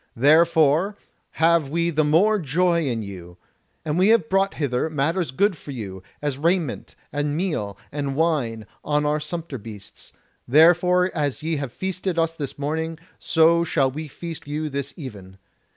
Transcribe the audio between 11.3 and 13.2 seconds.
ye have feasted us this morning,